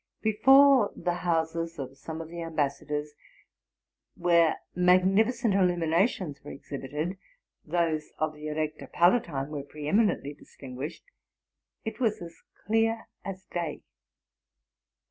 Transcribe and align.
Before 0.23 0.91
the 0.95 1.13
houses 1.13 1.77
of 1.77 1.95
some 1.95 2.21
of 2.21 2.29
the 2.29 2.41
ambassadors, 2.41 3.11
where 4.15 4.57
magnificent 4.73 5.53
illuminations. 5.53 6.43
were 6.43 6.49
exhibited,—those 6.49 8.11
of 8.17 8.33
the 8.33 8.47
Elector 8.47 8.87
Palatine 8.87 9.49
were 9.51 9.61
pre 9.61 9.87
eminently 9.87 10.33
distinguished, 10.33 11.03
—it 11.85 11.99
was 11.99 12.19
as 12.19 12.41
clear 12.65 13.05
as 13.23 13.45
day. 13.45 13.83